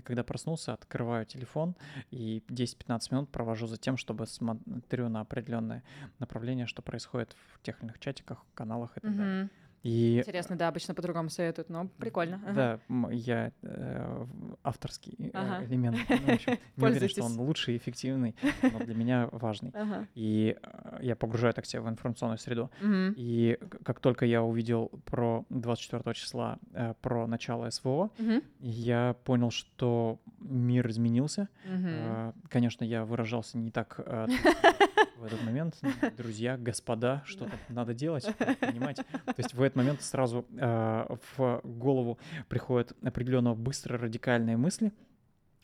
[0.03, 1.77] когда проснулся, открываю телефон
[2.11, 5.83] и 10-15 минут провожу за тем, чтобы смотрю на определенное
[6.19, 9.17] направление, что происходит в тех или иных чатиках, каналах и так mm-hmm.
[9.17, 9.51] далее.
[9.83, 10.19] И...
[10.19, 12.40] Интересно, да, обычно по-другому советуют, но прикольно.
[12.55, 13.11] Да, ага.
[13.12, 14.27] я э,
[14.62, 15.64] авторский э, ага.
[15.64, 15.97] элемент.
[16.09, 19.71] Ну, общем, не уверен, что он лучший, эффективный, но для меня важный.
[19.75, 20.07] Ага.
[20.14, 22.71] И э, я погружаю так себя в информационную среду.
[22.83, 23.14] Угу.
[23.16, 28.43] И как только я увидел про 24 числа, э, про начало СВО, угу.
[28.61, 31.49] я понял, что мир изменился.
[31.64, 31.88] Угу.
[31.88, 33.99] Э, конечно, я выражался не так...
[33.99, 34.27] Э,
[35.20, 35.78] в этот момент,
[36.16, 38.26] друзья, господа, что-то надо делать,
[38.59, 38.96] понимать.
[38.96, 44.92] То есть в этот момент сразу э, в голову приходят определенно быстро радикальные мысли,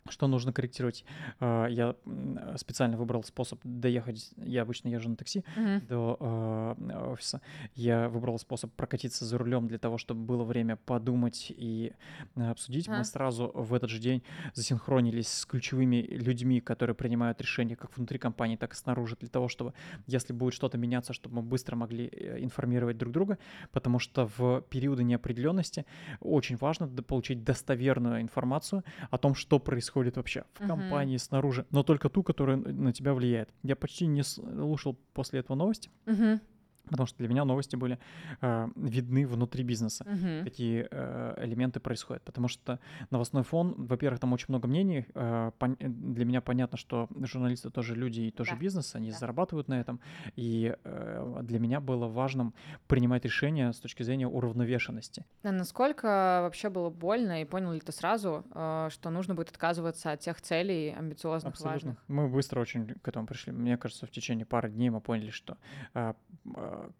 [0.09, 1.05] что нужно корректировать?
[1.39, 1.95] А, я
[2.55, 4.31] специально выбрал способ доехать.
[4.37, 5.87] Я обычно езжу на такси uh-huh.
[5.87, 7.41] до э, офиса.
[7.75, 11.93] Я выбрал способ прокатиться за рулем для того, чтобы было время подумать и
[12.35, 12.87] обсудить.
[12.87, 12.97] Uh-huh.
[12.99, 18.19] Мы сразу в этот же день засинхронились с ключевыми людьми, которые принимают решения как внутри
[18.19, 19.73] компании, так и снаружи, для того, чтобы,
[20.05, 23.37] если будет что-то меняться, чтобы мы быстро могли э, информировать друг друга,
[23.71, 25.85] потому что в периоды неопределенности
[26.19, 30.67] очень важно получить достоверную информацию о том, что происходит происходит вообще в uh-huh.
[30.67, 33.49] компании снаружи, но только ту, которая на тебя влияет.
[33.63, 35.89] Я почти не слушал после этого новости.
[36.05, 36.39] Uh-huh
[36.89, 37.99] потому что для меня новости были
[38.41, 40.43] э, видны внутри бизнеса, uh-huh.
[40.43, 42.23] какие э, элементы происходят.
[42.23, 42.79] Потому что
[43.11, 45.05] новостной фон, во-первых, там очень много мнений.
[45.13, 48.57] Э, пон- для меня понятно, что журналисты тоже люди и тоже да.
[48.57, 49.17] бизнес, они да.
[49.17, 49.99] зарабатывают на этом.
[50.35, 52.53] И э, для меня было важным
[52.87, 55.25] принимать решения с точки зрения уравновешенности.
[55.43, 60.11] А насколько вообще было больно, и понял ли ты сразу, э, что нужно будет отказываться
[60.11, 61.89] от тех целей амбициозных, Абсолютно.
[61.89, 62.03] важных?
[62.07, 63.53] Мы быстро очень к этому пришли.
[63.53, 65.57] Мне кажется, в течение пары дней мы поняли, что
[65.93, 66.13] э,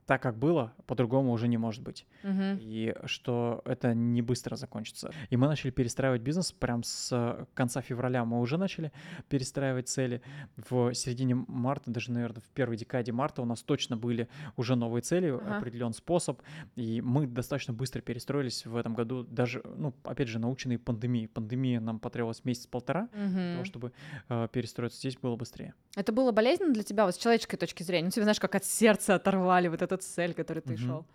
[0.06, 2.06] так, как было, по-другому уже не может быть.
[2.24, 2.60] Угу.
[2.60, 5.12] И что это не быстро закончится.
[5.30, 8.26] И мы начали перестраивать бизнес прям с конца февраля.
[8.26, 8.92] Мы уже начали
[9.30, 10.22] перестраивать цели.
[10.70, 15.02] В середине марта, даже, наверное, в первой декаде марта у нас точно были уже новые
[15.02, 15.58] цели, ага.
[15.58, 16.42] определен способ.
[16.76, 19.24] И мы достаточно быстро перестроились в этом году.
[19.24, 21.28] Даже, ну, опять же, наученные пандемией.
[21.28, 23.30] Пандемия нам потребовалась месяц-полтора угу.
[23.30, 23.92] для того, чтобы
[24.30, 25.00] э, перестроиться.
[25.00, 25.74] Здесь было быстрее.
[25.96, 28.06] Это было болезненно для тебя, вот с человеческой точки зрения?
[28.06, 30.82] Ну, тебе, знаешь, как от сердца оторвали вот этот цель, который ты угу.
[30.82, 31.06] шел.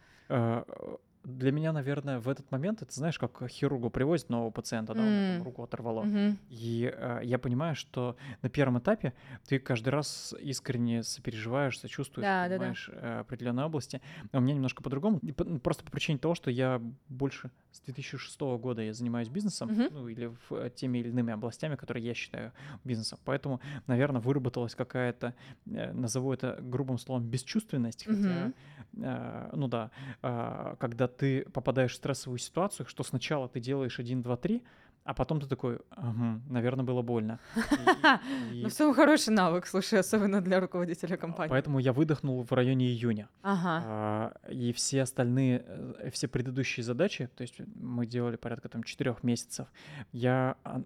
[1.24, 5.36] Для меня, наверное, в этот момент, это знаешь, как хирургу привозят нового пациента, да, mm.
[5.36, 6.04] там руку оторвало.
[6.04, 6.36] Mm-hmm.
[6.50, 9.12] И э, я понимаю, что на первом этапе
[9.46, 13.08] ты каждый раз искренне сопереживаешь, сочувствуешь, да, понимаешь да, да.
[13.08, 14.00] Э, определенные области.
[14.32, 15.20] А у меня немножко по-другому.
[15.62, 19.88] Просто по причине того, что я больше с 2006 года я занимаюсь бизнесом, mm-hmm.
[19.92, 22.52] ну или в, э, теми или иными областями, которые я считаю
[22.84, 23.18] бизнесом.
[23.24, 25.34] Поэтому, наверное, выработалась какая-то,
[25.66, 28.54] э, назову это грубым словом, бесчувственность, хотя, mm-hmm.
[29.02, 29.90] э, ну да,
[30.22, 34.62] э, когда ты попадаешь в стрессовую ситуацию, что сначала ты делаешь 1, 2, 3,
[35.04, 37.38] а потом ты такой, угу, наверное, было больно.
[38.52, 41.50] Ну, самый хороший навык, слушай, особенно для руководителя компании.
[41.50, 43.28] Поэтому я выдохнул в районе июня.
[43.42, 43.82] Ага.
[43.84, 49.24] А, и все остальные, э, все предыдущие задачи, то есть мы делали порядка там четырех
[49.24, 49.66] месяцев,
[50.12, 50.82] я а,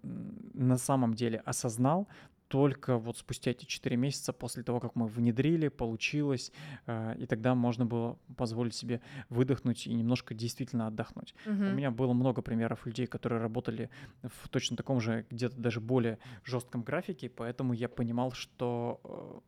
[0.54, 2.08] на самом деле осознал
[2.48, 6.52] только вот спустя эти 4 месяца после того, как мы внедрили, получилось,
[6.86, 11.34] э, и тогда можно было позволить себе выдохнуть и немножко действительно отдохнуть.
[11.44, 11.52] Угу.
[11.52, 13.90] У меня было много примеров людей, которые работали
[14.22, 19.40] в точно таком же, где-то даже более жестком графике, поэтому я понимал, что э,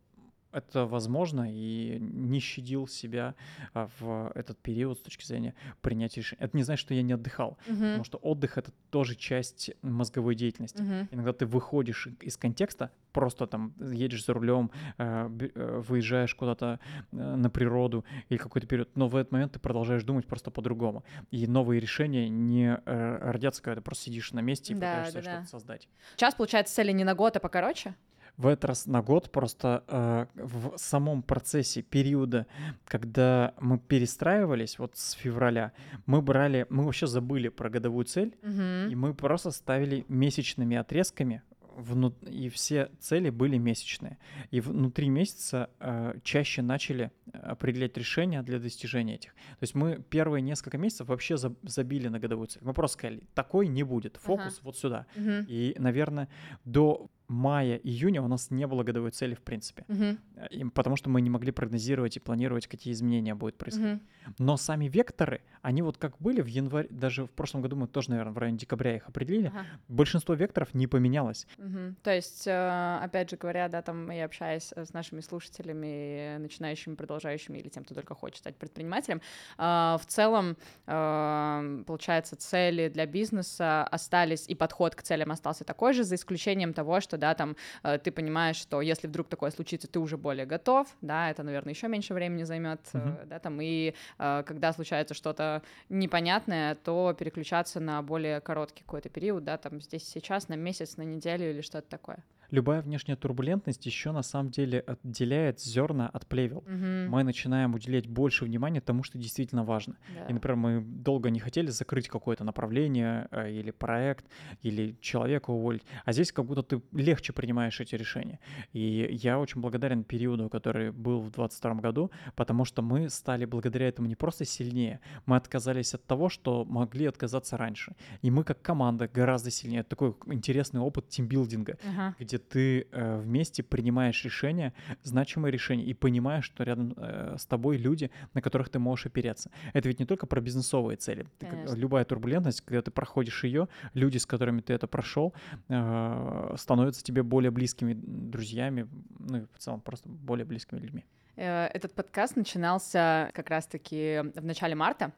[0.53, 3.35] это возможно и не щадил себя
[3.75, 6.43] а, в этот период с точки зрения принятия решений.
[6.43, 7.75] Это не значит, что я не отдыхал, uh-huh.
[7.75, 10.83] потому что отдых это тоже часть мозговой деятельности.
[10.83, 11.09] Uh-huh.
[11.11, 16.81] Иногда ты выходишь из контекста, просто там едешь за рулем, а, э, выезжаешь куда-то
[17.13, 21.05] э, на природу или какой-то период, но в этот момент ты продолжаешь думать просто по-другому.
[21.31, 25.15] И новые решения не э, родятся, когда ты просто сидишь на месте и да, пытаешься
[25.15, 25.47] да, что-то да.
[25.47, 25.89] создать.
[26.17, 27.95] Сейчас, получается, цели не на год, а покороче?
[28.39, 32.47] В этот раз на год просто э, в самом процессе периода,
[32.85, 35.73] когда мы перестраивались, вот с февраля,
[36.07, 38.89] мы брали, мы вообще забыли про годовую цель, Мгм.
[38.91, 41.43] и мы просто ставили месячными отрезками,
[41.77, 44.19] вну- и все цели были месячные.
[44.51, 49.33] И внутри месяца э, чаще начали определять решения для достижения этих.
[49.35, 52.63] То есть мы первые несколько месяцев вообще за- забили на годовую цель.
[52.65, 55.07] Мы просто сказали, такой не будет, фокус вот сюда.
[55.17, 55.45] Мгм.
[55.49, 56.29] И, наверное,
[56.65, 59.85] до мая-июня у нас не было годовой цели в принципе.
[59.89, 64.03] Э, и потому что мы не могли прогнозировать и планировать, какие изменения будут происходить.
[64.27, 64.35] Мгм.
[64.39, 68.11] Но сами векторы, они вот как были в январе, даже в прошлом году мы тоже,
[68.11, 69.67] наверное, в районе декабря их определили, Ага.
[69.89, 71.47] большинство векторов не поменялось.
[71.59, 71.97] Мгм.
[72.03, 76.95] То есть, э, опять же говоря, да, там я общаюсь э, с нашими слушателями, начинающими,
[76.95, 79.21] продолжающими или тем, кто только хочет стать предпринимателем,
[79.59, 86.15] в целом, получается, цели для бизнеса остались, и подход к целям остался такой же, за
[86.15, 90.17] исключением того, что, да, там э, ты понимаешь, что если вдруг такое случится, ты уже
[90.17, 93.29] более готов, да, это, наверное, еще меньше времени займет, э, Мгм.
[93.29, 99.45] да, там, и э, когда случается что-то непонятное, то переключаться на более короткий какой-то период,
[99.45, 102.25] да, там здесь сейчас, на месяц, на неделю или что-то такое.
[102.51, 106.65] Любая внешняя турбулентность еще на самом деле отделяет зерна от плевел.
[106.67, 107.11] Мгм.
[107.11, 109.97] Мы начинаем уделять больше внимания тому, что действительно важно.
[110.15, 110.25] Да.
[110.29, 114.25] И, например, мы долго не хотели закрыть какое-то направление э, или проект,
[114.63, 118.39] или человека уволить, а здесь как будто ты легче принимаешь эти решения.
[118.73, 123.89] И я очень благодарен периоду, который был в 2022 году, потому что мы стали благодаря
[123.89, 127.93] этому не просто сильнее, мы отказались от того, что могли отказаться раньше.
[128.23, 129.81] И мы как команда гораздо сильнее.
[129.81, 132.15] Это такой интересный опыт тимбилдинга, Ага.
[132.21, 137.79] где ты э, вместе принимаешь решения, значимые решения, и понимаешь, что рядом э, с тобой
[137.79, 139.51] люди, на которых ты можешь опереться.
[139.73, 141.27] Это ведь не только про бизнесовые цели.
[141.39, 145.33] Ты любая турбулентность, когда ты проходишь ее, люди, с которыми ты это прошел,
[145.69, 151.05] э, становятся тебе более близкими друзьями, ну и в целом просто более близкими людьми.
[151.37, 155.13] Э, Этот подкаст начинался как раз-таки в начале марта.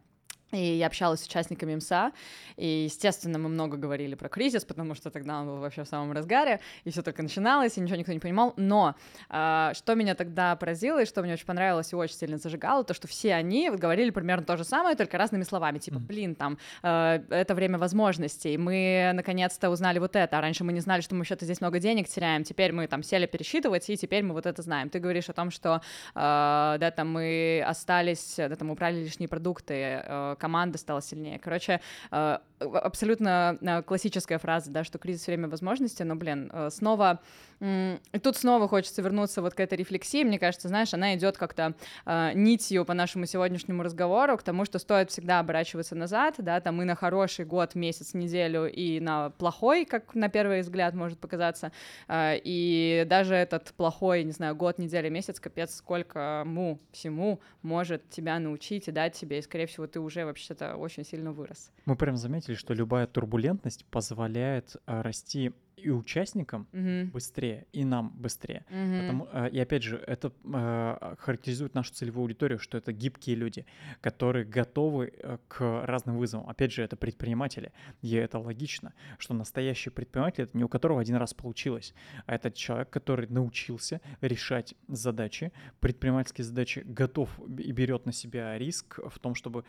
[0.53, 2.13] И я общалась с участниками МСА,
[2.57, 6.13] и, естественно, мы много говорили про кризис, потому что тогда он был вообще в самом
[6.13, 8.55] разгаре, и все только начиналось, и ничего никто не понимал.
[8.57, 8.97] Но
[9.29, 12.95] а, что меня тогда поразило, и что мне очень понравилось и очень сильно зажигало, то,
[12.95, 15.79] что все они вот говорили примерно то же самое, только разными словами.
[15.79, 20.73] Типа, блин, там, э, это время возможностей, мы наконец-то узнали вот это, а раньше мы
[20.73, 23.97] не знали, что мы вообще-то здесь много денег теряем, теперь мы там сели пересчитывать, и
[23.97, 24.91] теперь мы вот это знаем.
[24.91, 25.81] Ты говоришь о том, что,
[26.15, 31.38] э, да, там мы остались, да, там убрали лишние продукты, э, команда стала сильнее.
[31.38, 37.20] Короче, э, абсолютно э, классическая фраза, да, что кризис время возможностей, но, блин, э, снова
[37.61, 40.25] и тут снова хочется вернуться вот к этой рефлексии.
[40.25, 41.75] Мне кажется, знаешь, она идет как-то
[42.07, 46.81] э, нитью по нашему сегодняшнему разговору к тому, что стоит всегда оборачиваться назад, да, там
[46.81, 51.73] и на хороший год, месяц, неделю, и на плохой, как на первый взгляд может показаться.
[52.09, 58.09] Э, и даже этот плохой, не знаю, год, неделя, месяц, капец, сколько му всему может
[58.09, 61.70] тебя научить и дать тебе, и, скорее всего, ты уже вообще-то очень сильно вырос.
[61.85, 67.11] Мы прям заметили, что любая турбулентность позволяет э, расти и участникам Мгм.
[67.11, 68.64] быстрее, и нам быстрее.
[68.71, 69.01] Мгм.
[69.01, 73.66] Потому, э, и опять же, это э, характеризует нашу целевую аудиторию, что это гибкие люди,
[74.01, 76.49] которые готовы э, к разным вызовам.
[76.49, 81.16] Опять же, это предприниматели, и это логично, что настоящий предприниматель— это не у которого один
[81.16, 81.95] раз получилось,
[82.27, 88.99] а это человек, который научился решать задачи, предпринимательские задачи, готов и берет на себя риск
[89.09, 89.64] в том, чтобы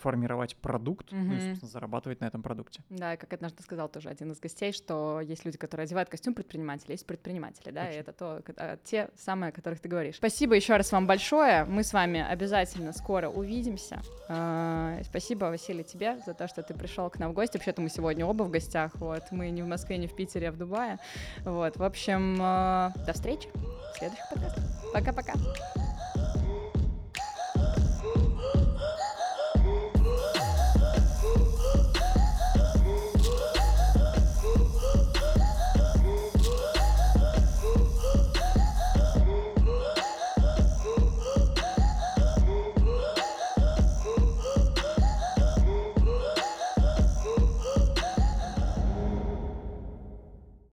[0.00, 2.82] формировать продукт, ну и, собственно, зарабатывать на этом продукте.
[2.90, 4.83] Да, и как однажды сказал тоже один из гостей, что
[5.24, 8.00] есть люди, которые одевают костюм предпринимателя, есть предприниматели, да, и Точно.
[8.00, 10.16] это то, а, те самые, о которых ты говоришь.
[10.16, 11.64] Спасибо еще раз вам большое.
[11.64, 14.02] Мы с вами обязательно скоро увидимся.
[14.28, 17.56] А, Спасибо, Василий, тебе за то, что ты пришел к нам в гости.
[17.56, 18.92] Вообще-то мы сегодня оба в гостях.
[18.96, 20.98] Вот мы не в Москве, не в Питере, а в Дубае.
[21.44, 23.48] Вот, в общем, а, до встречи
[23.94, 24.64] в следующих подкастах.
[24.92, 25.34] Пока-пока.